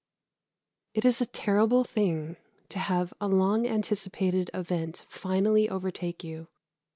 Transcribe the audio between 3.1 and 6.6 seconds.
a long anticipated event finally overtake you.